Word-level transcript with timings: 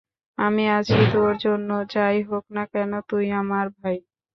আমি 0.37 0.63
আছি 0.77 0.97
তোর 1.13 1.31
জন্য, 1.37 1.69
যাই 1.93 2.17
হোক 2.29 2.45
না 2.55 2.63
কেন, 2.73 2.91
তুই 3.09 3.25
আমার 3.41 3.65
ভাই। 3.77 3.97